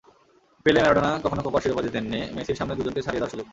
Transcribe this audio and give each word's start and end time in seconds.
পেলে, 0.65 0.79
ম্যারাডোনা 0.81 1.11
কখনো 1.23 1.41
কোপার 1.41 1.61
শিরোপা 1.63 1.81
জেতেননি, 1.81 2.19
মেসির 2.35 2.55
সামনে 2.55 2.73
দুজনকে 2.75 3.01
ছাড়িয়ে 3.01 3.21
যাওয়ার 3.21 3.33
সুযোগ। 3.33 3.47